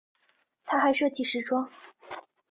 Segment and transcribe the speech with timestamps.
[0.65, 1.69] 她还设计时装。